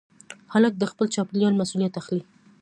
هلک 0.53 0.73
د 0.79 0.83
خپل 0.91 1.05
چاپېریال 1.15 1.53
مسؤلیت 1.61 1.93
اخلي. 2.01 2.23